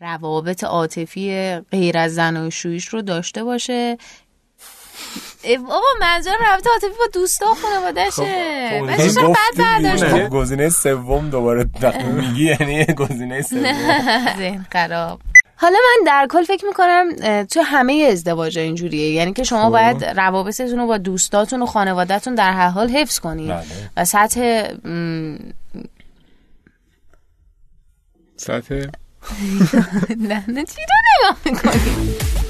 [0.00, 3.98] روابط عاطفی غیر از زن و شویش رو داشته باشه.
[5.58, 8.22] بابا منظورم رابطه عاطفی با دوستا خانواده‌شه.
[8.88, 11.70] بچه‌ش بد برداشت گزینه سوم دوباره
[12.14, 13.62] میگی یعنی گزینه سوم.
[14.38, 15.20] ذهن خراب.
[15.56, 17.12] حالا من در کل فکر می‌کنم
[17.44, 19.10] تو همه ازدواج اینجوریه.
[19.10, 23.54] یعنی که شما باید روابطتون رو با دوستاتون و خانوادهتون در هر حال حفظ کنید
[23.96, 24.68] و سطح
[28.36, 28.86] سطح
[30.18, 32.45] نه نه چی رو نگاه می‌کنی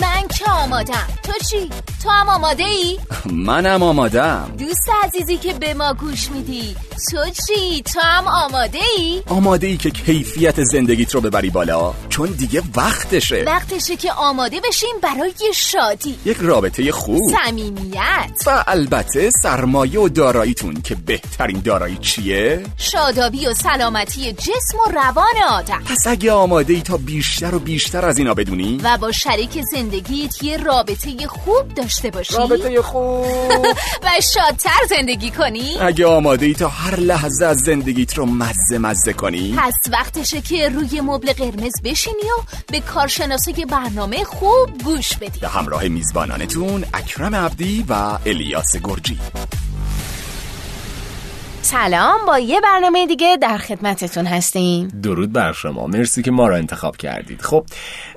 [0.00, 1.70] من که آمادم تو چی؟
[2.02, 2.98] تو هم آماده ای؟
[3.32, 6.76] منم آمادم دوست عزیزی که به ما گوش میدی
[7.10, 7.16] تو
[7.46, 12.62] چی؟ تو هم آماده ای؟ آماده ای که کیفیت زندگیت رو ببری بالا چون دیگه
[12.76, 20.08] وقتشه وقتشه که آماده بشیم برای شادی یک رابطه خوب صمیمیت و البته سرمایه و
[20.08, 26.72] داراییتون که بهترین دارایی چیه؟ شادابی و سلامتی جسم و روان آدم پس اگه آماده
[26.72, 31.74] ای تا بیشتر و بیشتر از اینا بدونی و با شریک زندگیت یه رابطه خوب
[31.74, 33.26] داشته باشی؟ رابطه خوب.
[34.04, 39.12] و شادتر زندگی کنی؟ اگه آماده ای تا هر لحظه از زندگیت رو مزه مزه
[39.12, 39.54] کنی.
[39.58, 45.40] پس وقتشه که روی مبل قرمز بشینی و به کارشناسای برنامه خوب گوش بدی.
[45.40, 49.18] به همراه میزبانانتون اکرم عبدی و الیاس گرجی.
[51.70, 54.88] سلام با یه برنامه دیگه در خدمتتون هستیم.
[55.02, 55.86] درود بر شما.
[55.86, 57.42] مرسی که ما رو انتخاب کردید.
[57.42, 57.64] خب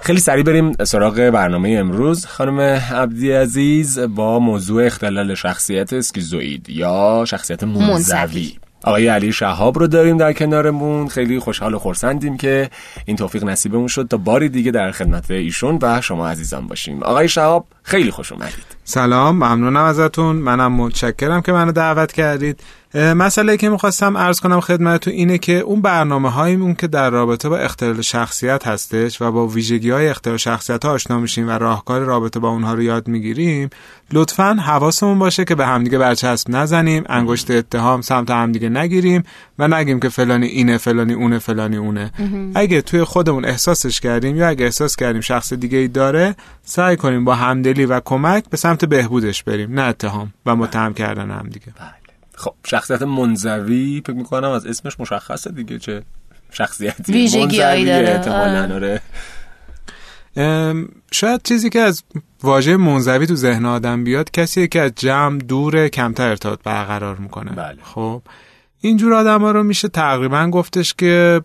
[0.02, 2.26] خیلی سریع بریم سراغ برنامه امروز.
[2.26, 8.54] خانم عبدی عزیز با موضوع اختلال شخصیت اسکیزوئید یا شخصیت منزوی.
[8.84, 11.08] آقای علی شهاب رو داریم در کنارمون.
[11.08, 12.70] خیلی خوشحال و خورسندیم که
[13.06, 17.04] این توفیق نصیبمون شد تا باری دیگه در خدمت ایشون و شما عزیزان باشیم.
[17.04, 18.66] آقای شهاب خیلی خوش اومدید.
[18.84, 20.36] سلام ممنونم ازتون.
[20.36, 22.60] منم متشکرم که منو دعوت کردید.
[22.96, 27.58] مسئله که می‌خواستم ارز کنم خدمتتون اینه که اون برنامه هایمون که در رابطه با
[27.58, 32.40] اختلال شخصیت هستش و با ویژگی های اختلال شخصیت ها آشنا میشیم و راهکار رابطه
[32.40, 33.70] با اونها رو یاد می‌گیریم
[34.12, 39.24] لطفا حواسمون باشه که به همدیگه برچسب نزنیم انگشت اتهام سمت همدیگه نگیریم
[39.60, 42.12] و نگیم که فلانی اینه فلانی اونه فلانی اونه.
[42.56, 47.26] اگه توی خودمون احساسش کردیم یا اگه احساس کردیم شخص دیگه ای داره سعی کنیم
[47.26, 51.74] با همدلی و کمک به سمت بهبودش بریم نه اتهام و متهم کردن همدیگه
[52.36, 56.04] خب شخصیت منزوی فکر می‌کنم از اسمش مشخصه دیگه چه
[56.52, 57.14] شخصیتی.
[57.14, 58.30] ویژگی داره.
[58.74, 59.02] آره.
[61.12, 62.04] شاید چیزی که از
[62.44, 67.52] واژه منزوی تو ذهن آدم بیاد کسی که از جمع دور کمتر ارتباط برقرار می‌کنه.
[67.52, 67.78] بله.
[67.84, 68.22] خب.
[68.86, 71.42] اینجور آدم ها رو میشه تقریبا گفتش که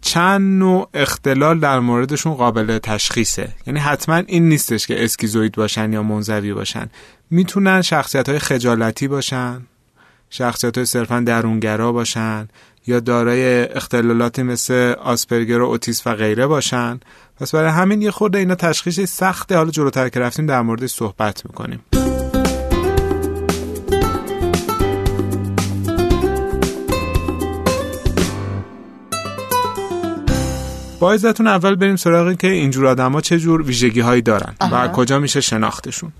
[0.00, 3.48] چند نوع اختلال در موردشون قابل تشخیصه.
[3.66, 6.90] یعنی حتما این نیستش که اسکیزوید باشن یا منزوی باشن.
[7.30, 9.60] می‌تونن شخصیت های خجالتی باشن
[10.30, 12.48] شخصیت های صرفا درونگرا باشن
[12.86, 17.00] یا دارای اختلالاتی مثل آسپرگر و اوتیس و غیره باشن.
[17.40, 19.56] پس برای همین یه خورده اینا تشخیص سخته.
[19.56, 21.80] حالا جلوتر که رفتیم در موردش صحبت می‌کنیم.
[31.06, 35.40] با اول بریم سراغ که اینجور آدما چه جور ویژگی هایی دارن و کجا میشه
[35.40, 36.12] شناختشون.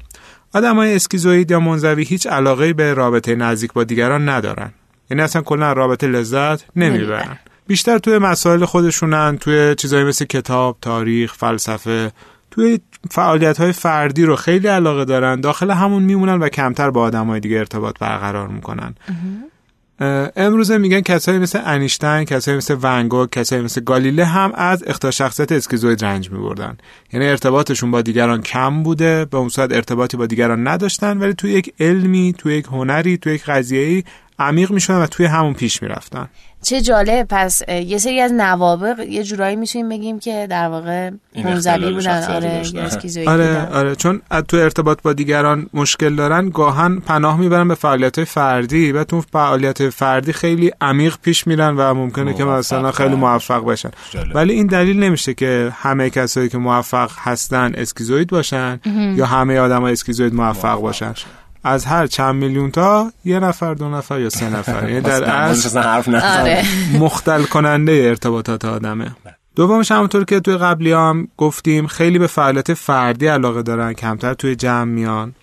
[0.54, 4.72] آدم های اسکیزوید یا منزوی هیچ علاقه به رابطه نزدیک با دیگران ندارن.
[5.10, 7.38] یعنی اصلا کلا رابطه لذت نمی‌برن.
[7.66, 12.12] بیشتر توی مسائل خودشونن توی چیزایی مثل کتاب، تاریخ، فلسفه
[12.50, 12.78] توی
[13.10, 17.40] فعالیت های فردی رو خیلی علاقه دارن داخل همون میمونن و کمتر با آدم های
[17.40, 18.94] دیگه ارتباط برقرار می‌کنن.
[20.00, 25.52] امروزه میگن کسایی مثل انیشتین کسایی مثل ونگو کسایی مثل گالیله هم از اختار شخصیت
[25.52, 26.76] اسکیزوید رنج میبردن.
[27.12, 31.52] یعنی ارتباطشون با دیگران کم بوده به اون صورت ارتباطی با دیگران نداشتن ولی توی
[31.52, 34.04] یک علمی توی یک هنری توی یک قضیه‌ای
[34.38, 36.28] عمیق می‌شدن و توی همون پیش می‌رفتن.
[36.62, 37.26] چه جالب.
[37.30, 41.10] پس یه سری از نوابق یه جورایی می‌تونیم بگیم که در واقع
[41.44, 42.22] منزوی بودن.
[42.22, 42.62] آره
[43.26, 48.92] آره آره چون تو ارتباط با دیگران مشکل دارن گاهن پناه می‌برن به فعالیت فردی
[48.92, 53.90] و تو فعالیت فردی خیلی عمیق پیش میرن و ممکنه که مثلا خیلی موفق باشن
[54.34, 58.80] ولی این دلیل نمیشه که همه کسایی که موفق هستن اسکیزوید باشن
[59.16, 61.14] یا همه آدمای اسکیزوید موفق باشن.
[61.64, 64.88] از هر چند میلیون تا یه نفر دو نفر یا سه نفر.
[64.88, 66.64] یعنی در اصل حرف آره.
[66.98, 69.16] مختل کننده ارتباطات آدمه.
[69.56, 74.56] دومش همونطور که توی قبلی هم گفتیم خیلی به فعالیت فردی علاقه دارن کمتر توی
[74.56, 75.34] جمع میان.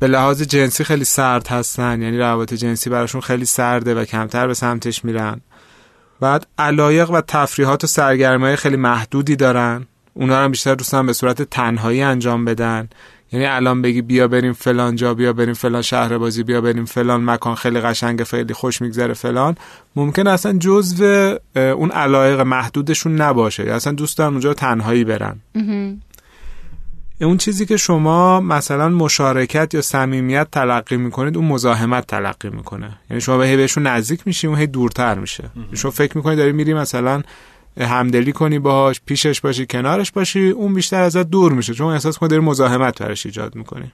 [0.00, 4.54] به لحاظ جنسی خیلی سرد هستن یعنی روابط جنسی براشون خیلی سرده و کمتر به
[4.54, 5.40] سمتش میرن.
[6.20, 9.86] بعد علایق و تفریحات و سرگرمای خیلی محدودی دارن.
[10.14, 12.88] اونا رو بیشتر دوستان به صورت تنهایی انجام بدن.
[13.32, 17.24] یعنی الان بگی بیا بریم فلان جا بیا بریم فلان شهر بازی بیا بریم فلان
[17.24, 19.56] مکان خیلی قشنگ خیلی خوش میگذره فلان.
[19.96, 23.64] ممکن اصلا جزو اون علایق محدودشون نباشه.
[23.64, 25.40] یا اصلا دوست دارن اونجا تنهایی برن.
[27.20, 32.98] اون چیزی که شما مثلا مشارکت یا صمیمیت تلقی می‌کنید اون مزاحمت تلقی می‌کنه.
[33.10, 35.44] یعنی شما به بهشون نزدیک میشی اون هی دورتر میشه.
[35.74, 37.22] شما فکر می‌کنید داری میری مثلا
[37.80, 41.74] همدلی کنی باهاش پیشش باشی کنارش باشی اون بیشتر ازت دور میشه.
[41.74, 43.92] چون احساس کنی داری مزاحمت برش ایجاد می‌کنی.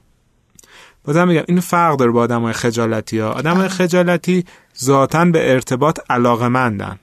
[1.04, 3.30] بازم میگم این فرق داره با آدمای خجالتی ها.
[3.30, 4.44] آدمای خجالتی
[4.80, 6.98] ذاتا به ارتباط علاقمندن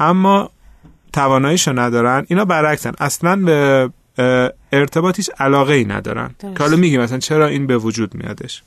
[0.00, 0.50] اما
[1.12, 2.92] تواناییشو ندارن اینا برعکسن.
[3.00, 3.90] اصلا به
[4.72, 6.34] ارتباط هیچ علاقه ای ندارن.
[6.40, 8.62] که حالا میگیم مثلا چرا این به وجود میادش؟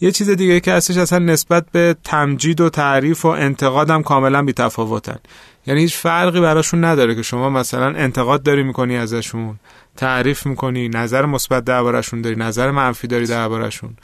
[0.00, 4.42] یه چیز دیگه که هستش اصلا نسبت به تمجید و تعریف و انتقاد هم کاملا
[4.42, 5.18] بی تفاوتن
[5.66, 9.58] یعنی هیچ فرقی براشون نداره که شما مثلا انتقاد داری می‌کنی ازشون
[9.96, 13.96] تعریف می‌کنی نظر مثبت دربارشون داری نظر منفی داری دربارشون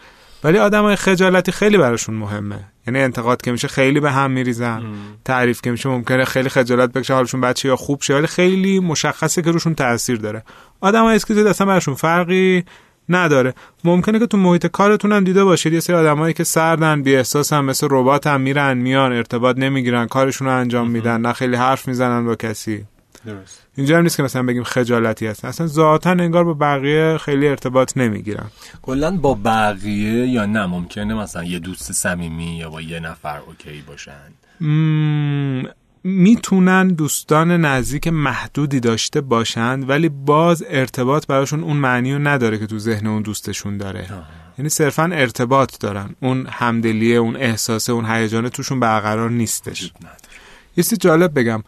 [0.44, 2.64] ولی آدمای خجالتی خیلی براشون مهمه.
[2.87, 4.82] یعنی انتقاد که میشه خیلی به هم میریزن
[5.25, 9.43] تعریف که میشه ممکنه خیلی خجالت بکشه حالشون بچه یا خوب شه ولی خیلی مشخصه
[9.43, 10.43] که روشون تاثیر داره.
[10.81, 12.64] آدمای اسکیزوید اصلا براشون فرقی
[13.08, 13.55] نداره.
[13.85, 15.73] ممکنه که تو محیط کارتون هم دیده باشید.
[15.73, 20.06] یه سری آدمایی که سردن بی احساس هم مثل ربات هم میرن میان ارتباط نمی‌گیرن
[20.06, 22.85] کارشون رو انجام میدن نه خیلی حرف می‌زنن با کسی.
[23.26, 23.62] درست.
[23.76, 25.44] اینجا هم نیست که مثلا بگیم خجالتی هست.
[25.44, 28.47] اصلا ذاتا انگار با بقیه خیلی ارتباط نمی‌گیرن.
[28.82, 33.82] کلا با بقیه یا نه؟ ممکنه مثلا یه دوست صمیمی یا با یه نفر اوکی
[33.87, 34.32] باشن.
[36.06, 42.67] می‌تونن دوستان نزدیک محدودی داشته باشند ولی باز ارتباط براشون اون معنی رو نداره که
[42.67, 44.08] تو ذهن اون دوستشون داره.
[44.58, 46.14] یعنی صرفا ارتباط دارن.
[46.20, 49.93] اون همدلیه اون احساسه اون هیجان توشون برقرار نیستش.
[50.76, 51.62] یه جالب بگم.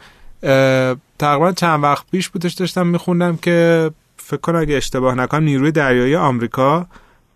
[1.18, 6.16] تقریبا چند وقت پیش بودش داشتم میخوندم که فکر کنم اگه اشتباه نکنم نیروی دریایی
[6.16, 6.86] آمریکا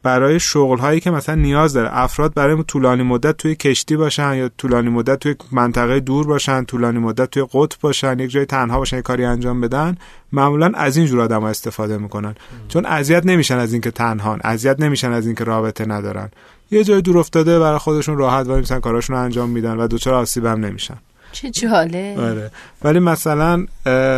[0.02, 1.98] برای شغل هایی که مثلا نیاز داره.
[1.98, 6.98] افراد برای طولانی مدت توی کشتی باشن یا طولانی مدت توی منطقه دور باشن طولانی
[6.98, 9.96] مدت توی قطب باشن یک جای تنها باشن یک کاری انجام بدن
[10.32, 12.34] معمولا از این جور آدم استفاده می‌کنن.
[12.68, 16.30] چون اذیت نمیشن از اینکه تنهان اذیت نمیشن از اینکه رابطه ندارن.
[16.70, 20.14] یه جای دور افتاده برای خودشون راحت وای میسن کاراشون رو انجام میدن و دچار
[20.14, 20.96] آسیب هم نمیشن.
[21.32, 22.50] چه جاله آره.
[22.84, 23.66] ولی مثلا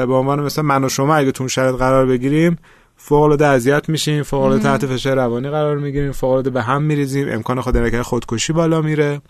[0.06, 2.58] به عنوان مثلا من و شما اگه تو شرط قرار بگیریم
[2.96, 8.00] فوق اذیت میشیم فوق تحت فشار روانی قرار می‌گیریم فوق به هم میریزیم امکان خود
[8.00, 9.20] خودکشی بالا میره.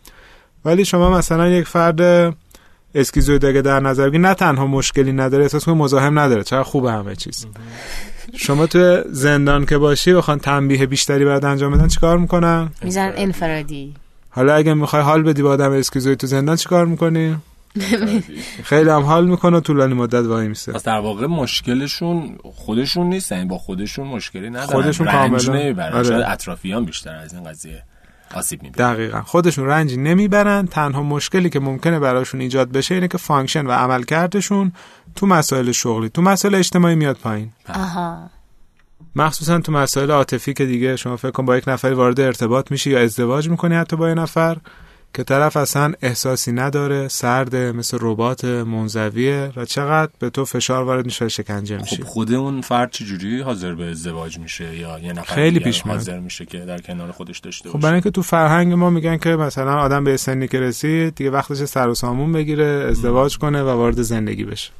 [0.64, 2.00] ولی شما مثلا یک فرد
[2.94, 6.92] اسکیزوید اگه در نظر بگیرید نه تنها مشکلی نداره احساس کنید مزاحم نداره چرا خوبه
[6.92, 7.46] همه چیز.
[8.36, 13.94] شما تو زندان که باشی بخوان تنبیه بیشتری برات انجام بدن چیکار می‌کنن؟ میبرن انفرادی.
[14.30, 17.36] حالا اگه می‌خوای حال بدی با آدم schizoid تو زندان چیکار می‌کنی؟
[18.64, 20.72] خیلی هم حال می‌کنه طولانی مدت وایمیسه.
[20.72, 24.66] پس در واقع مشکلشون خودشون نیستن با خودشون مشکلی ندارن.
[24.66, 26.30] خودشون کاملا آره.
[26.30, 27.82] اطرافیان بیشتر از این قضیه
[28.34, 28.92] آسیب می‌بینن.
[28.92, 29.22] دقیقا.
[29.22, 30.66] خودشون رنجی نمی‌برن.
[30.66, 34.72] تنها مشکلی که ممکنه براشون ایجاد بشه اینه که function و عملکردشون
[35.16, 37.50] تو مسائل شغلی تو مسائل اجتماعی میاد پایین.
[37.68, 38.30] آها.
[39.16, 42.90] مخصوصا تو مسائل عاطفی که دیگه شما فکر کن با یک نفری وارد ارتباط میشی
[42.90, 44.56] یا ازدواج می‌کنی حتی با یه نفر.
[45.14, 51.04] که طرف اصلا احساسی نداره سرده مثل ربات منزویه و چقدر به تو فشار وارد
[51.04, 55.34] میشه شکنجه میشه خب خود اون فرد چجوری حاضر به ازدواج میشه یا یه نفر
[55.34, 58.90] خیلی پیش حاضر میشه که در کنار خودش داشته خب برای اینکه تو فرهنگ ما
[58.90, 63.38] میگن که مثلا آدم به سنی که رسید دیگه وقتش سر و سامون بگیره ازدواج
[63.38, 64.70] کنه و وارد زندگی بشه.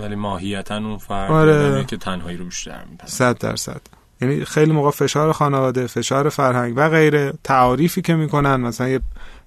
[0.00, 1.84] ولی ماهیتا اون فرد آره.
[1.84, 3.80] که تنهایی رو بیشتر میده 100 درصد.
[4.22, 9.00] یعنی خیلی موقع فشار خانواده فشار فرهنگ و غیره تعاریفی که می‌کنن مثلا یه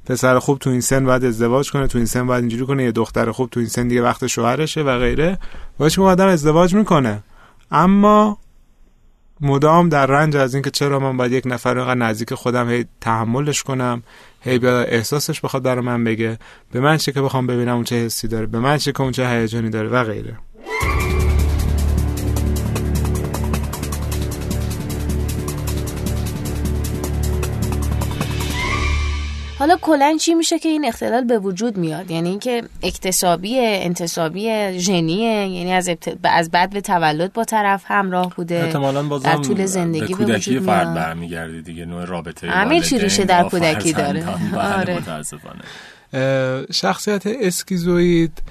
[0.05, 2.91] پسر خوب تو این سن باید ازدواج کنه تو این سن باید اینجوری کنه یه
[2.91, 5.37] دختر خوب تو این سن دیگه وقت شوهرشه و غیره.
[5.77, 7.23] باشه آدم ازدواج می‌کنه.
[7.71, 8.37] اما
[9.41, 13.63] مدام در رنج از اینکه چرا من باید یک نفر اینقدر نزدیک خودم هی تحملش
[13.63, 14.03] کنم
[14.41, 16.39] هی بیا احساسش بخواد در من بگه.
[16.71, 19.11] به من چه که بخوام ببینم اون چه حسی داره به من چه که اون
[19.11, 20.37] چه هیجانی داره و غیره.
[29.65, 35.47] حالا کلا چی میشه که این اختلال به وجود میاد؟ یعنی اینکه اکتسابی انتصابی ژنیه
[35.47, 35.89] یعنی از
[36.23, 38.55] از بعد به تولد با طرف همراه بوده.
[38.55, 42.99] احتمالاً بازم در طول زندگی به, به وجود فرد برمیگرده دیگه نوع رابطه همه چی
[42.99, 44.25] ریشه در کودکی داره.
[44.77, 44.97] آره.
[46.71, 48.41] شخصیت اسکیزوید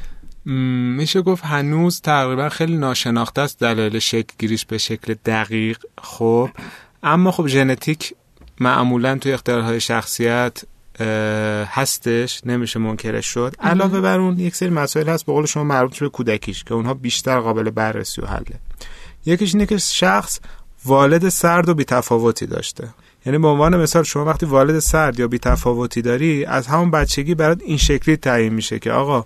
[0.44, 6.50] میشه گفت هنوز تقریبا خیلی ناشناخته است دلایل شکل گیریش به شکل دقیق خب.
[7.02, 8.14] اما خب ژنتیک
[8.60, 10.62] معمولا توی اختلالهای شخصیت
[11.68, 13.54] هستش نمیشه منکرش شد.
[13.60, 16.94] علاوه بر اون یک سری مسائل هست به قول شما مربوط به کودکیش که اونها
[16.94, 18.60] بیشتر قابل بررسی و حله.
[19.26, 20.40] یکیش اینه که شخص
[20.84, 22.88] والد سرد و بیتفاوتی داشته.
[23.26, 27.62] یعنی به عنوان مثال شما وقتی والد سرد یا بیتفاوتی داری از همون بچگی برات
[27.62, 29.24] این شکلی تعیین میشه که آقا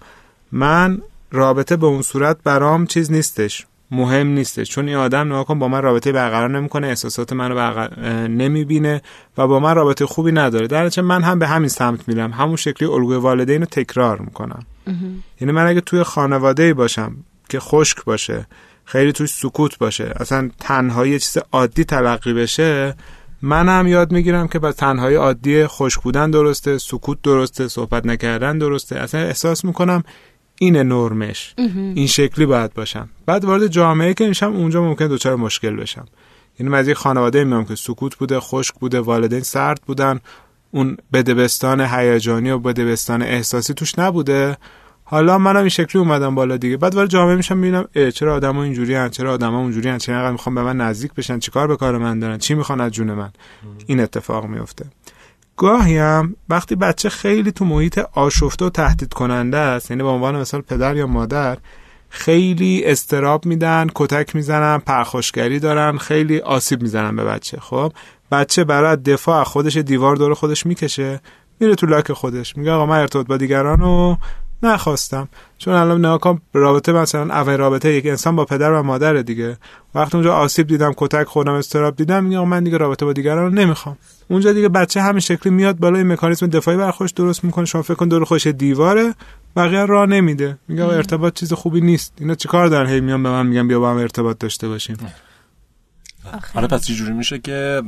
[0.52, 3.66] من رابطه به اون صورت برام چیز نیستش.
[3.90, 4.70] مهم نیستش.
[4.70, 9.02] چون این آدم نگاه کن با من رابطه برقرار نمی‌کنه احساسات منو برقرار نمی‌بینه
[9.38, 10.66] و با من رابطه خوبی نداره.
[10.66, 12.32] در من هم به همین سمت میرم.
[12.32, 14.66] همون شکلی الگوی والدین رو تکرار می‌کنم.
[15.40, 17.16] یعنی من اگه توی خانواده باشم
[17.48, 18.46] که خشک باشه
[18.84, 22.94] خیلی توی سکوت باشه اصلا تنهایی چیز عادی تلقی بشه
[23.42, 28.96] منم یاد می‌گیرم که با تنهایی عادی خشک بودن درسته سکوت درسته صحبت نکردن درسته.
[28.96, 30.02] اصلا احساس می‌کنم
[30.58, 33.08] این نرمش این شکلی باید باشم.
[33.26, 36.06] بعد وارد جامعه که میشم اونجا ممکن دچار مشکل بشم.
[36.58, 40.20] یعنی من از یک خانواده میام که سکوت بوده خشک بوده والدین سرد بودن.
[40.70, 44.56] اون بدبستان هیجانی و بدبستان احساسی توش نبوده.
[45.04, 46.76] حالا منم این شکلی اومدم بالا دیگه.
[46.76, 50.54] بعد وارد جامعه میشم می‌بینم چرا آدما اینجوری ان چرا آدما اونجوری ان چرا می‌خوام
[50.54, 53.30] به من نزدیک بشن؟ چیکار به کار من دارن؟ چی می‌خوان از جون من؟
[53.86, 54.86] این اتفاق میفته
[55.58, 60.36] گاهی هم وقتی بچه خیلی تو محیط آشفته و تهدید کننده است یعنی به عنوان
[60.36, 61.58] مثال پدر یا مادر
[62.08, 67.92] خیلی استراب میدن کتک می‌زنن پرخاشگری دارن خیلی آسیب می‌زنن به بچه خب؟
[68.32, 71.20] بچه برای دفاع خودش دیوار دور خودش می‌کشه
[71.60, 74.16] میره تو لاک خودش میگه آقا من ارتباط با دیگران رو
[74.62, 75.28] نخواستم.
[75.58, 79.56] چون الان نگاه رابطه مثلا اول رابطه یک انسان با پدر و مادر دیگه.
[79.94, 83.50] وقتی اونجا آسیب دیدم کتک خوردم استراب دیدم میگم من دیگه رابطه با دیگران رو
[83.50, 83.96] نمی‌خوام.
[84.28, 87.64] اونجا دیگه بچه همین شکلی میاد بالا این مکانیزم دفاعی بر خودش درست می‌کنه.
[87.64, 89.14] شما فکر کن دور خودش دیواره
[89.56, 90.58] بقیه راه نمیده.
[90.68, 92.12] میگه ارتباط چیز خوبی نیست.
[92.20, 94.96] اینا چیکار دارن؟ هی میان به من میگن بیا با هم ارتباط داشته باشیم.
[96.54, 97.82] حالا پس جوری میشه که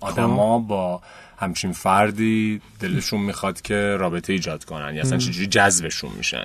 [0.00, 0.66] آدما خب.
[0.66, 1.02] با
[1.38, 6.44] همچین فردی دلشون می‌خواد که رابطه ایجاد کنن؟ یا اصلا چجوری جذبشون میشن؟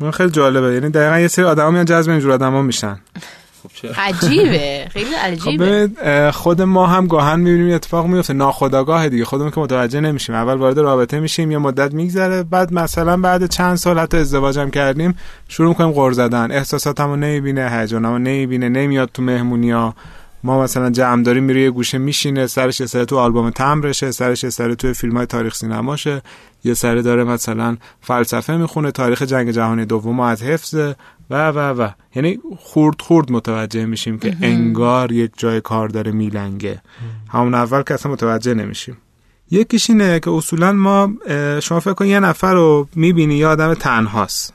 [0.00, 0.74] من خیلی جالبه.
[0.74, 3.00] یعنی دقیقا یه سری آدما میان جذب اینجور آدما میشن.
[3.74, 4.88] خب عجیبه.
[4.90, 5.90] خیلی عجیبه.
[5.98, 9.24] خب خود ما هم گاهن می‌بینیم اتفاق میفته ناخداگاه دیگه.
[9.24, 10.34] خودمون که متوجه نمیشیم.
[10.34, 12.42] اول وارد رابطه میشیم یه مدت میگذره.
[12.42, 15.14] بعد مثلا بعد چند سال حتی ازدواجم کردیم
[15.48, 16.50] شروع می‌کنیم غر زدن.
[16.50, 19.94] احساساتمو نمی‌بینه هیجانمو نمی‌بینه نمیاد تو مهمونیا
[20.44, 24.44] ما مثلا جمع داریم میره یه گوشه میشینه سرش یه سره تو آلبوم تمرشه سرش
[24.44, 26.22] یه سره تو فیلم های تاریخ سینماشه.
[26.64, 30.96] یه سره داره مثلا فلسفه می‌خونه تاریخ جنگ جهانی دوم از حفظه
[31.30, 31.88] و و و.
[32.14, 36.82] یعنی خورد خورد متوجه میشیم که انگار یک جای کار داره میلنگه.
[37.28, 38.96] همون اول که اصلا متوجه نمیشیم.
[39.50, 41.12] یکیش اینه که اصولا ما
[41.60, 44.54] شما فکر کنید یه نفر رو می‌بینی یه آدم تنهاست.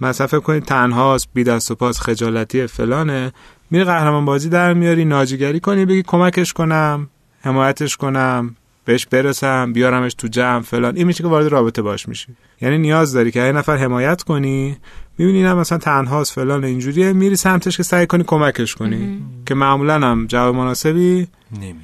[0.00, 3.32] مثلا فکر کنید تنهاست بی دست و پاس خجالتی فلانه.
[3.70, 7.08] میری قهرمان بازی در میاری ناجیگری کنی بگی کمکش کنم
[7.42, 10.96] حمایتش کنم بهش برسم بیارمش تو جمع فلان.
[10.96, 12.36] این میشه که وارد رابطه باش میشی.
[12.60, 14.76] یعنی نیاز داری که یه نفر حمایت کنی.
[15.18, 17.12] می‌بینی نه مثلا تنهاست فلان اینجوریه.
[17.12, 19.22] میری سمتش که سعی کنی کمکش کنی.
[19.46, 21.74] که معمولا هم جواب مناسبی نمی‌گیره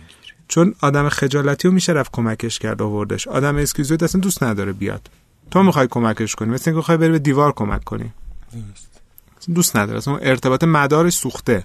[0.48, 3.28] چون آدم خجالتی رو میشه رفت کمکش کرد آوردش.
[3.28, 5.08] آدم اسکیزویت اصلا دوست نداره بیاد.
[5.50, 8.12] تو می‌خوای کمکش کنی مثل اینکه بخوای بری به دیوار کمک کنی.
[9.54, 9.98] دوست نداره.
[9.98, 11.64] اصلا ارتباط مدارش سوخته.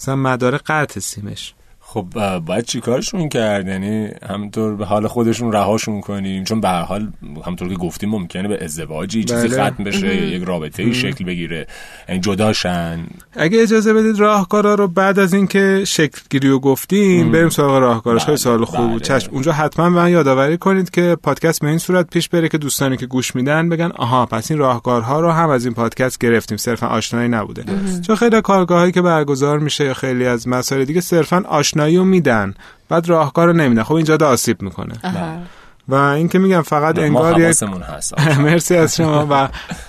[0.00, 1.54] مثلا مدار قطع سیمش.
[1.92, 7.08] خب باید چیکارشون کرد؟ یعنی همطور به حال خودشون رهاشون کنیم؟ چون به هر حال
[7.46, 9.70] همطور که گفتیم ممکنه به ازدواجی چیزی بله.
[9.70, 11.66] ختم بشه یک رابطه ای شکل بگیره.
[12.08, 13.00] یعنی جداشن.
[13.32, 18.24] اگه اجازه بدید راهکارا رو بعد از اینکه شکل گیری رو گفتیم بریم سراغ راهکارش
[18.24, 19.02] خیلی سوال خوب بود.
[19.08, 19.20] بله.
[19.20, 19.30] چشم.
[19.32, 23.06] اونجا حتما من یادآوری کنید که پادکست به این صورت پیش بره که دوستانی که
[23.06, 26.56] گوش میدن بگن آها پس این راهکارها رو هم از این پادکست گرفتیم.
[26.56, 27.64] صرفا آشنایی نبوده.
[28.06, 32.54] چون خیلی کارگاهایی که برگزار میشه خیلی از مسائل دیگه صرفا آشنا آشنایی رو میدن.
[32.88, 33.82] بعد راهکار رو نمیدن.
[33.82, 34.94] خب اینجا آسیب می‌کنه.
[35.88, 37.62] و این که میگم فقط انگار یک
[37.96, 38.18] هست.
[38.44, 39.26] مرسی از شما.
[39.30, 39.48] و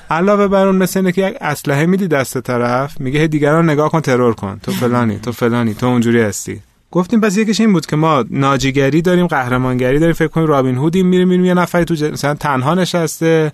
[0.09, 4.01] علاوه بر اون مثل اینه که یک اسلحه میدی دست طرف میگه دیگران نگاه کن
[4.01, 4.59] ترور کن.
[4.63, 6.61] تو فلانی تو فلانی تو اونجوری هستی.
[6.91, 10.13] گفتیم پس یکیش این بود که ما ناجیگری داریم قهرمانگری داریم.
[10.13, 13.51] فکر کنیم رابین هودیم میریم میریم یه نفری تو مثلا تنها نشسته.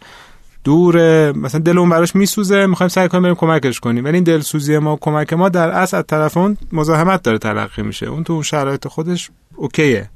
[0.63, 4.05] دوره مثلا دل اون براش میسوزه می‌خوایم سعی کنیم بریم کمکش کنیم.
[4.05, 8.05] ولی این دلسوزی ما کمک ما در اصل از طرف اون مزاحمت داره تلقی میشه.
[8.05, 10.09] اون تو اون شرایط خودش اوکیه.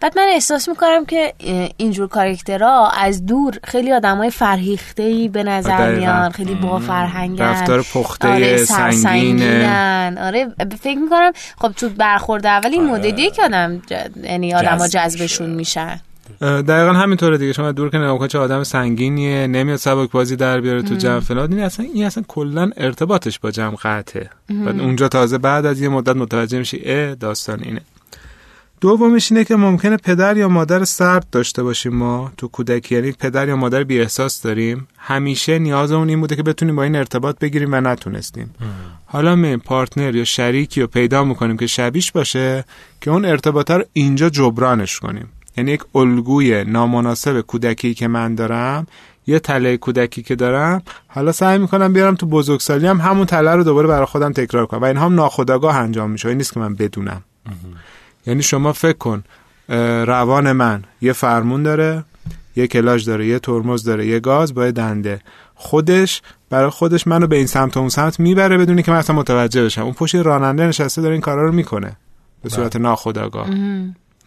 [0.00, 1.34] بعد من احساس می‌کنم که
[1.76, 7.82] اینجور کاراکترها از دور خیلی های فرهیخته ای به نظر میان خیلی با فرهنگن رفتار
[7.94, 10.48] پخته آره سنگینن آره
[10.80, 12.86] فکر می‌کنم خب تو برخورد اولی آره.
[12.86, 13.82] مدلیه که آدم
[14.24, 16.00] یعنی ها جذبشون میشن.
[16.40, 17.52] دقیقا همینطوره دیگه.
[17.52, 21.52] شما دور که نگاه چه آدم سنگینیه نمیاد سبک بازی در بیاره تو جمع فلان.
[21.52, 24.30] این اصلا این اصلا کلا ارتباطش با جمع قطعه.
[24.48, 27.80] بعد اونجا تازه بعد از یه مدت متوجه میشی اه داستان اینه.
[28.80, 32.94] دومش اینه که ممکنه پدر یا مادر سرد داشته باشیم ما تو کودکی.
[32.94, 34.88] یعنی پدر یا مادر بی احساس داریم.
[34.98, 38.54] همیشه نیازمون این بوده که بتونیم با این ارتباط بگیریم و نتونستیم.
[39.06, 42.64] حالا می پارتنر یا شریکی رو پیدا می‌کنیم که شبیش باشه
[43.00, 45.28] که اون ارتباط رو اینجا جبرانش کنیم.
[45.56, 48.86] یعنی یک الگوی نامناسب کودکی که من دارم
[49.26, 53.64] یه تله کودکی که دارم حالا سعی می‌کنم بیارم تو بزرگسالی هم همون تله رو
[53.64, 56.28] دوباره برای خودم تکرار کنم و این هم ناخودآگاه انجام میشه.
[56.28, 57.22] این نیست که من بدونم.
[58.26, 59.24] یعنی شما فکر کن
[60.06, 62.04] روان من یه فرمون داره
[62.56, 65.20] یه کلاژ داره یه ترمز داره یه گاز با یه دنده.
[65.54, 69.16] خودش برای خودش منو به این سمت و اون سمت می‌بره بدونی که من اصلا
[69.16, 69.82] متوجه بشم.
[69.82, 71.96] اون پشت راننده نشسته داره این کارا رو می‌کنه.
[72.42, 72.82] به صورت بله.
[72.82, 73.48] ناخودآگاه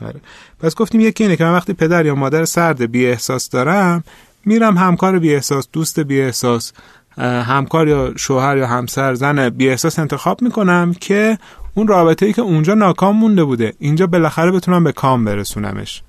[0.01, 0.21] آره.
[0.59, 4.03] پس گفتیم یکی اینه که من وقتی پدر یا مادر سرد بی احساس دارم
[4.45, 6.73] میرم همکار بی احساس دوست بی احساس
[7.17, 11.37] همکار یا شوهر یا همسر زن بی احساس انتخاب می‌کنم که
[11.73, 16.03] اون رابطه ای که اونجا ناکام مونده بوده اینجا بالاخره بتونم به کام برسونمش.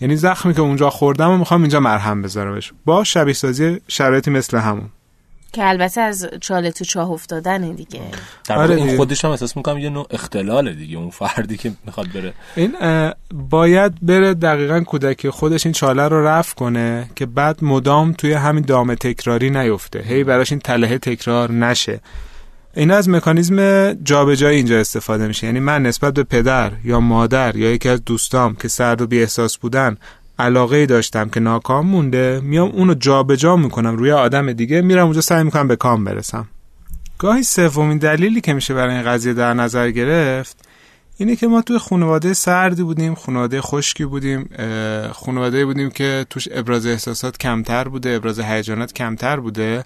[0.00, 2.72] یعنی زخمی که اونجا خوردم و می‌خوام اینجا مرهم بذارمش.
[2.84, 4.88] با شبیه سازی شرایطی مثل همون.
[5.52, 8.00] که البته از چاله تو چاه افتادن دیگه.
[8.48, 12.06] در آره این خودش هم احساس می‌کنم یه نوع اختلاله دیگه اون فردی که می‌خواد
[12.12, 12.32] بره.
[12.56, 12.72] این
[13.50, 18.64] باید بره دقیقا کودکی خودش این چاله رو رفت کنه که بعد مدام توی همین
[18.64, 20.00] دام تکراری نیفته.
[20.00, 22.00] هی براش این تله تکرار نشه.
[22.76, 25.46] این از مکانیزم جابجایی اینجا استفاده میشه.
[25.46, 29.20] یعنی من نسبت به پدر یا مادر یا یکی از دوستام که سرد و بی
[29.20, 29.96] احساس بودن
[30.38, 35.20] علاقه داشتم که ناکام مونده میام اونو جابجا جا می‌کنم روی آدم دیگه میرم اونجا
[35.20, 36.48] سعی می‌کنم به کام برسم.
[37.18, 40.56] گاهی سومین دلیلی که میشه برای این قضیه در نظر گرفت
[41.16, 44.48] اینه که ما توی خانواده سردی بودیم خانواده خشکی بودیم
[45.12, 49.84] خانواده بودیم که توش ابراز احساسات کمتر بوده ابراز هیجانات کمتر بوده.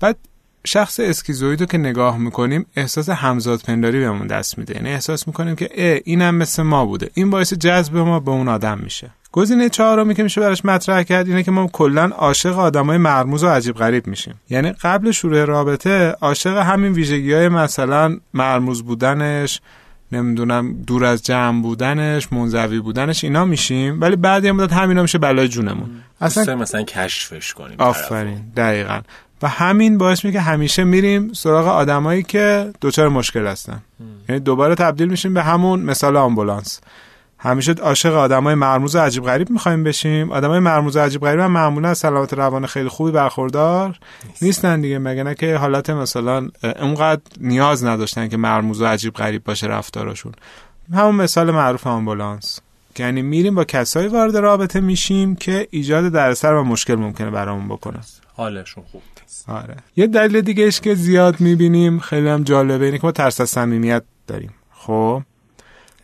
[0.00, 0.16] بعد
[0.64, 4.74] شخص اسکیزویدو که نگاه می‌کنیم احساس همزاد پنداری بهمون دست میده.
[4.74, 7.10] یعنی احساس می‌کنیم که اه اینم مثل ما بوده.
[7.14, 9.10] این باعث جذب ما به اون آدم میشه.
[9.32, 13.48] گزینه چهارمی که میشه براش مطرح کرد اینه که ما کلا عاشق آدمای مرموز و
[13.48, 14.34] عجیب غریب میشیم.
[14.50, 19.60] یعنی قبل شروع رابطه عاشق همین ویژگی های مثلا مرموز بودنش
[20.12, 24.00] نمی‌دونم دور از جمع بودنش منزوی بودنش اینا میشیم.
[24.00, 25.90] ولی بعد یه مدت همینا میشه بلای جونمون.
[26.20, 28.40] اصلا مثلا کشفش کنیم آفرین.
[28.56, 29.00] دقیقا.
[29.42, 33.82] و همین باعث میگه همیشه میریم سراغ آدمایی که دچار مشکل هستن.
[34.28, 36.80] یعنی دوباره تبدیل میشیم به همون مثال آمبولانس.
[37.38, 40.32] همیشه عاشق آدمای مرموز و عجیب غریب می‌خوایم بشیم.
[40.32, 43.98] آدمای مرموز و عجیب غریب هم معمولا از سلامت روان خیلی خوبی برخوردار
[44.42, 44.98] نیستن دیگه.
[44.98, 46.48] مگه نه که حالت مثلا
[46.80, 50.32] اونقدر نیاز نداشتن که مرموز و عجیب غریب باشه رفتارشون.
[50.92, 52.60] همون مثال معروف آمبولانس.
[52.98, 57.98] یعنی میریم با کسایی وارد رابطه میشیم که ایجاد دردسر و مشکل ممکنه برامون بکنه.
[58.36, 59.02] حالشون خوب
[59.48, 59.76] آره.
[59.96, 64.02] یه دلیل دیگه که زیاد می‌بینیم خیلی هم جالبه اینه که ما ترس از صمیمیت
[64.26, 64.50] داریم.
[64.70, 65.22] خب؟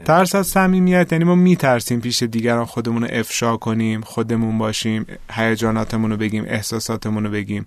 [0.04, 6.10] ترس از صمیمیت یعنی ما میترسیم پیش دیگران خودمون رو افشا کنیم خودمون باشیم هیجاناتمون
[6.10, 7.66] رو بگیم احساساتمون رو بگیم.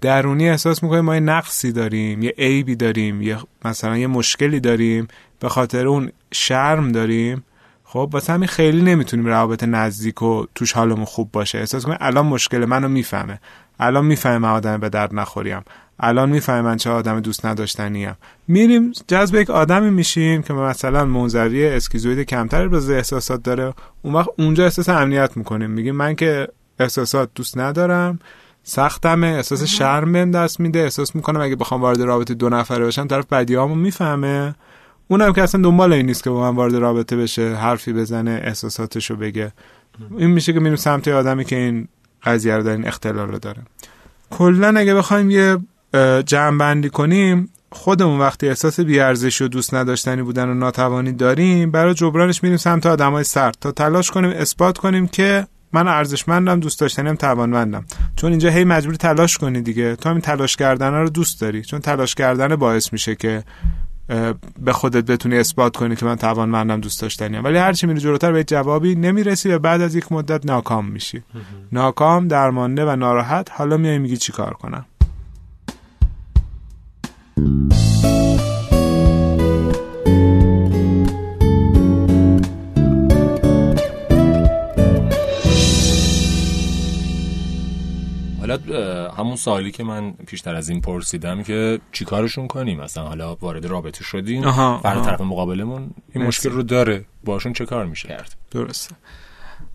[0.00, 5.08] درونی احساس می‌کنیم ما یه نقصی داریم یه عیبی داریم یه مثلا یه مشکلی داریم
[5.40, 7.44] به خاطر اون شرم داریم.
[7.84, 11.58] خب واسه همین خیلی نمی‌تونیم روابط نزدیک و توش حالمون خوب باشه.
[11.58, 13.40] احساس کنیم الان مشکل منو می‌فهمه.
[13.80, 15.62] الان می‌فهمه آدم به درد نخوریم.
[16.00, 18.16] الان می‌فهمه من چه آدم دوست نداشتنیم.
[18.48, 23.74] میریم جذب یک آدمی میشیم که مثلا منظری اسکیزوید کمتر ابراز احساسات داره.
[24.02, 25.70] اون وقت اونجا احساس امنیت می‌کنیم.
[25.70, 28.18] میگیم من که احساسات دوست ندارم
[28.62, 30.78] سختمه احساس شرم بهم دست میده.
[30.78, 34.54] احساس می‌کنم اگه بخوام وارد رابطه دو نفره باشم طرف بدیامو می‌فهمه.
[35.08, 39.16] اونم که اصلا دنبال این نیست که با من وارد رابطه بشه حرفی بزنه احساساتشو
[39.16, 39.52] بگه.
[40.18, 41.88] این میشه که میریم سمت آدمی که این
[42.22, 43.62] قضیه رو داره اختلال رو داره.
[44.30, 45.58] کلا اگه بخوایم یه
[46.26, 51.94] جمع بندی کنیم خودمون وقتی احساس بیارزشی و دوست نداشتنی بودن و ناتوانی داریم برای
[51.94, 57.14] جبرانش میریم سمت آدمای سرد تا تلاش کنیم اثبات کنیم که من ارزشمندم دوست داشتنیم
[57.14, 57.84] توانمندم.
[58.16, 59.96] چون اینجا هی مجبوری تلاش کنی دیگه.
[59.96, 61.62] تو همین تلاش کردن رو دوست داری.
[61.62, 63.44] چون تلاش کردن باعث میشه که
[64.58, 67.44] به خودت بتونی اثبات کنی که من توانمندم دوست داشتنیم.
[67.44, 71.22] ولی هرچی میری جلوتر به جوابی نمی‌رسی و بعد از یک مدت ناکام میشی.
[71.72, 74.86] ناکام درمانده و ناراحت حالا میای میگی چیکار کنم؟
[88.40, 88.58] حالا
[89.10, 94.04] همون سوالی که من پیشتر از این پرسیدم که چیکارشون کنیم؟ مثلا حالا وارد رابطه
[94.04, 97.04] شدیم فرد طرف مقابلمون این مشکل رو داره.
[97.24, 98.94] باشون چه کار میشه؟ کرد درسته.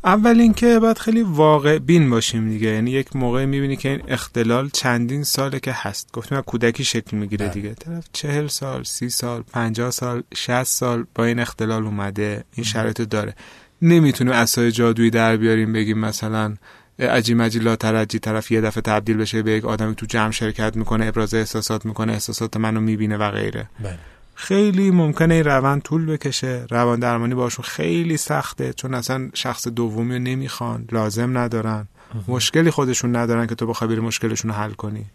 [0.04, 2.68] اول اینکه باید خیلی واقع بین باشیم دیگه.
[2.68, 6.10] یعنی یک موقع می‌بینی که این اختلال چندین ساله که هست.
[6.14, 7.54] گفتیم از کودکی شکل می‌گیره بله.
[7.54, 7.74] دیگه.
[7.74, 12.44] طرف چهل سال سی سال پنجاه سال شست سال با این اختلال اومده.
[12.56, 13.36] این شرایط داره.
[13.82, 16.56] نمی‌تونیم اسای جادویی در بیاریم بگیم مثلا
[17.00, 20.76] عجی مجی لا ترجی طرف یه دفعه تبدیل بشه به یک آدمی تو جمع شرکت
[20.76, 23.70] می‌کنه ابراز احساسات می‌کنه احساسات منو می‌بینه و غیره.
[23.80, 24.00] بله.
[24.42, 26.66] خیلی ممکنه این روند طول بکشه.
[26.70, 31.88] روان درمانی باشون خیلی سخته چون اصلا شخص دومی رو نمی‌خوان لازم ندارن.
[32.28, 35.06] مشکلی خودشون ندارن که تو بخوای بری مشکلشون رو حل کنی.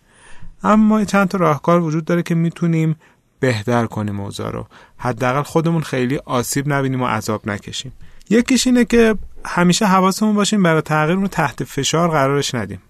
[0.62, 2.96] اما چند تا راهکار وجود داره که می‌تونیم
[3.40, 4.66] بهتر کنیم اوضاع رو.
[4.96, 7.92] حداقل خودمون خیلی آسیب نبینیم و عذاب نکشیم.
[8.30, 12.80] یکیش اینه که همیشه حواسمون باشیم برای تغییر رو تحت فشار قرارش ندیم.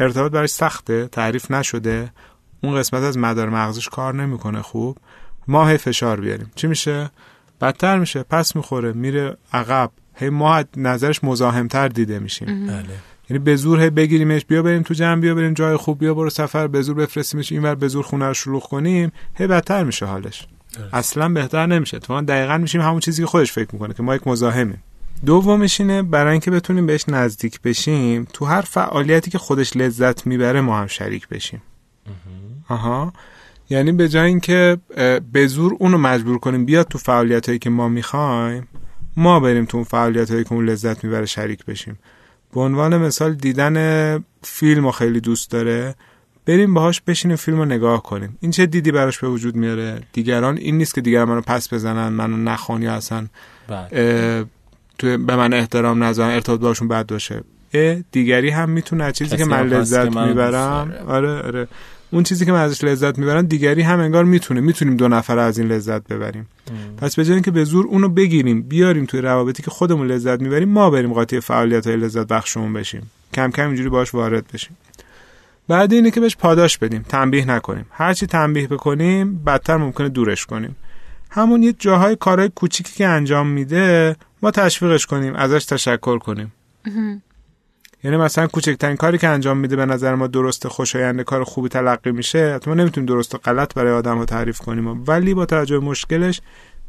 [0.00, 2.12] ارتباط برای سخته تعریف نشده.
[2.62, 4.98] اون قسمت از مدار مغزش کار نمی‌کنه خوب.
[5.48, 6.50] ما هی فشار بیاریم.
[6.54, 7.10] چی میشه؟
[7.60, 8.22] بدتر میشه.
[8.22, 9.90] پس می‌خوره میره عقب.
[10.14, 12.66] هی ما نظرش مزاحمتر دیده میشیم.
[12.66, 12.84] بله.
[13.30, 16.30] یعنی به زور هی بگیریمش بیا بریم تو جمع بیا بریم جای خوب بیا برو
[16.30, 19.12] سفر به زور بفرستیمش اینور به زور خونه رو شلوغ کنیم.
[19.34, 20.46] هی بدتر میشه حالش.
[20.92, 21.98] اصلا بهتر نمیشه.
[21.98, 24.82] تو دقیقا میشیم همون چیزی که خودش فکر می‌کنه که ما یک مزاحمیم.
[25.26, 30.60] دومش اینه برای اینکه بتونیم بهش نزدیک بشیم تو هر فعالیتی که خودش لذت می‌بره
[30.60, 31.62] ما هم شریک بشیم.
[32.68, 33.12] آها.
[33.72, 34.78] یعنی به جای اینکه
[35.32, 38.68] به زور اونو مجبور کنیم بیاد تو فعالیت هایی که ما می‌خوایم
[39.16, 41.98] ما بریم تو اون فعالیت هایی که اون لذت می‌بره شریک بشیم.
[42.54, 45.94] به عنوان مثال دیدن فیلم رو خیلی دوست داره
[46.46, 48.38] بریم باهاش بشینیم فیلم رو نگاه کنیم.
[48.40, 52.08] این چه دیدی براش به وجود میاره؟ دیگران این نیست که دیگران منو پس بزنن
[52.08, 53.26] منو نخوان یا اصلا
[53.68, 54.44] بله.
[54.98, 57.44] تو به من احترام نذارن ارتباط باشون بد باشه.
[58.12, 60.94] دیگری هم می‌تونه چیزی که من لذت می‌برم.
[61.06, 61.68] آره آره.
[62.12, 64.60] اون چیزی که من ازش لذت می‌برم دیگری هم انگار می‌تونه.
[64.60, 66.46] می‌تونیم دو نفر از این لذت ببریم.
[66.96, 70.68] پس به جای اینکه به زور اونو بگیریم بیاریم توی روابطی که خودمون لذت می‌بریم
[70.68, 73.10] ما بریم قاطی فعالیت های لذت بخشمون بشیم.
[73.34, 74.76] کم کم اینجوری باش وارد بشیم.
[75.68, 77.04] بعد اینه که بهش پاداش بدیم.
[77.08, 77.86] تنبیه نکنیم.
[77.90, 80.76] هرچی تنبیه بکنیم بدتر ممکنه دورش کنیم.
[81.30, 86.52] همون یه جاهای کارهای کوچیکی که انجام میده ما تشویقش کنیم ازش تشکر کنیم.
[88.04, 92.12] یعنی مثلا کوچکترین کاری که انجام میده به نظر ما درست خوشایند کار خوبی تلقی
[92.12, 95.04] میشه ما نمی‌تونیم درست و غلط برای آدم رو تعریف کنیم.
[95.06, 96.40] ولی با توجه مشکلش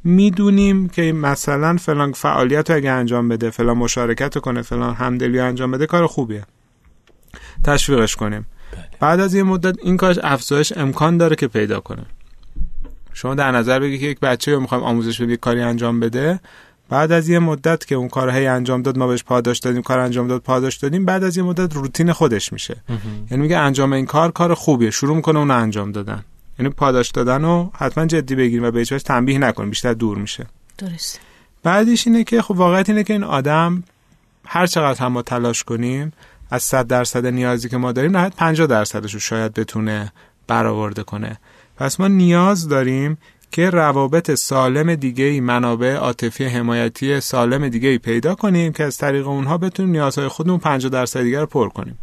[0.03, 5.39] می‌دونیم که مثلا فلان فعالیت رو اگه انجام بده فلان مشارکت رو کنه فلان همدلی
[5.39, 6.43] انجام بده کار خوبیه.
[7.63, 8.45] تشویقش کنیم.
[8.71, 8.83] بله.
[8.99, 12.05] بعد از یه مدت این کارش افزایش امکان داره که پیدا کنه.
[13.13, 16.39] شما در نظر بگی که یک بچه رو می‌خوایم آموزش بده کاری انجام بده
[16.93, 19.99] بعد از یه مدت که اون کار هی انجام داد ما بهش پاداش دادیم کار
[19.99, 21.05] انجام داد پاداش دادیم.
[21.05, 22.75] بعد از یه مدت روتین خودش میشه.
[23.31, 24.91] یعنی میگه انجام این کار کار خوبیه.
[24.91, 26.23] شروع می‌کنه اون انجام دادن.
[26.59, 29.69] یعنی پاداش دادن رو حتما جدی بگیریم و به هیچ تنبیه نکنیم.
[29.69, 30.45] بیشتر دور میشه.
[30.77, 31.19] درست
[31.63, 33.83] بعدش اینه که خب واقعیت اینه که این آدم
[34.45, 36.13] هر چقدر هم ما تلاش کنیم
[36.51, 40.11] از 100 درصد نیازی که ما داریم نهایت 50 درصدش رو شاید بتونه
[40.47, 41.39] برآورده کنه.
[41.77, 43.17] پس ما نیاز داریم
[43.53, 48.97] که روابط سالم دیگه ای منابع عاطفی حمایتی سالم دیگه ای پیدا کنیم که از
[48.97, 51.99] طریق اونها بتونیم نیازهای خودمون 50 درصد دیگه رو پر کنیم.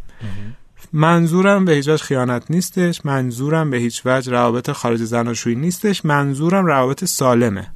[0.93, 6.65] منظورم به هیچ وجه خیانت نیستش منظورم به هیچ وجه روابط خارج زناشویی نیستش منظورم
[6.65, 7.67] روابط سالمه.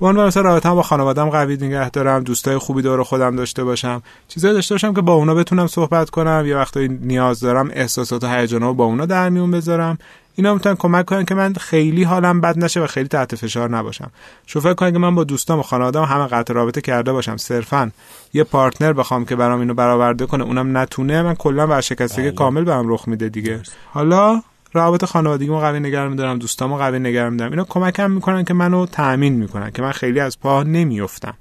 [0.00, 4.02] به عنوان مثلا رابطه با خانوادم قوی نگه دارم دوستای خوبی دور خودم داشته باشم.
[4.28, 8.26] چیزایی داشته باشم که با اونا بتونم صحبت کنم یا وقتی نیاز دارم احساسات و
[8.26, 9.98] هیجانات با اونا در میون بذارم.
[10.36, 14.10] اینا می‌تونن کمک کنن که من خیلی حالم بد نشه و خیلی تحت فشار نباشم.
[14.46, 17.36] شو فکر کنید که من با دوستام و خانواده‌ام همه قطع رابطه کرده باشم.
[17.36, 17.90] صرفا
[18.32, 22.32] یه پارتنر بخوام که برام اینو برآورده کنه اونم نتونه من کلا ورشکستگی بله.
[22.32, 23.60] کامل بهم رخ میده دیگه.
[23.92, 24.42] حالا
[24.72, 27.50] روابط خانوادگیمو قوی نگه میدارم دوستامو قوی نگه میدارم.
[27.50, 31.34] اینا کمکم می‌کنن که منو تأمین می‌کنن که من خیلی از پا نمیافتم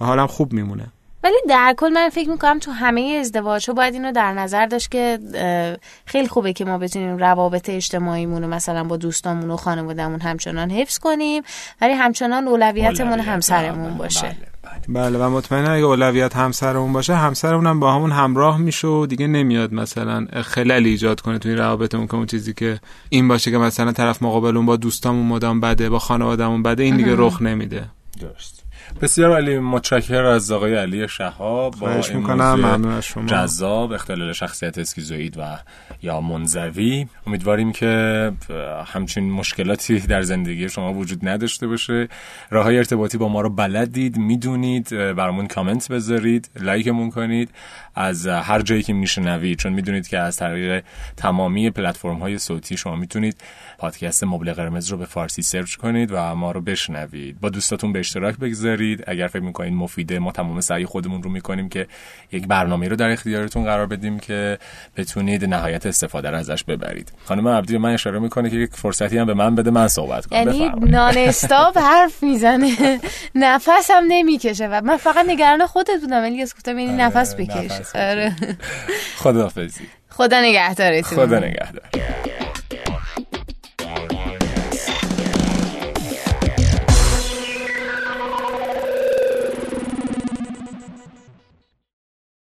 [0.00, 0.86] و حالم خوب میمونه.
[1.26, 5.18] ولی در کل من فکر می‌کنم تو همه ازدواج باید اینو در نظر داشت که
[6.04, 10.98] خیلی خوبه که ما بتونیم روابط اجتماعیمون رو مثلا با دوستامون و خانوادهمون همچنان حفظ
[10.98, 11.42] کنیم
[11.80, 14.36] ولی همچنان اولویتمون همسرمون بله، باشه.
[14.62, 15.10] بله.
[15.10, 15.18] بله.
[15.18, 19.72] و مطمئنا اگه اولویت همسرمون باشه همسرمون هم با همون همراه میشه و دیگه نمیاد
[19.72, 24.22] مثلا خلل ایجاد کنه توی روابطمون که اون چیزی که این باشه که مثلا طرف
[24.22, 27.84] مقابلمون با دوستامون مدام بده با خانوادهمون بده این دیگه رخ نمیده.
[28.20, 28.55] درست.
[29.02, 33.26] بسیار علی متشکر از آقای علی شهاب با می‌کنم شما.
[33.26, 35.58] جذاب اختلال شخصیت اسکیزوئید و
[36.02, 37.06] یا منزوی.
[37.26, 38.32] امیدواریم که
[38.86, 42.08] همچین مشکلاتی در زندگی شما وجود نداشته باشه.
[42.50, 47.50] راه های ارتباطی با ما رو بلدید می‌دونید برامون کامنت بذارید لایکمون کنید.
[47.94, 50.84] از هر جایی که میشنوید چون می‌دونید که از طریق
[51.16, 53.40] تمامی پلتفرم های صوتی شما می‌تونید
[53.78, 57.40] پادکست مبل قرمز رو به فارسی سرچ کنید و ما رو بشنوید.
[57.40, 58.75] با دوستاتون به اشتراک بگذارید.
[58.76, 61.86] بذارید اگر فکر می‌کنید مفیده ما تمام سعی خودمون رو می‌کنیم که
[62.32, 64.58] یک برنامه رو در اختیارتون قرار بدیم که
[64.96, 67.12] بتونید نهایت استفاده رو ازش ببرید.
[67.24, 70.38] خانم عبدی من اشاره می‌کنه که یک فرصتی هم به من بده من صحبت کنم.
[70.38, 73.00] یعنی نان استاپ حرف می‌زنه.
[73.34, 77.72] نفس هم نمی‌کشه و من فقط نگران خودت بودم ولی گفتم یعنی نفس بکش
[79.22, 79.84] خداحافظی.
[80.10, 81.18] خدا نگهدارتون.
[81.18, 81.82] خدا نگهدار.